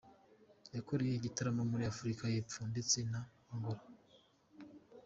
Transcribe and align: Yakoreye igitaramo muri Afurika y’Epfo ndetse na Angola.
Yakoreye 0.75 1.13
igitaramo 1.15 1.63
muri 1.71 1.83
Afurika 1.91 2.23
y’Epfo 2.33 2.59
ndetse 2.71 2.97
na 3.11 3.21
Angola. 3.51 3.83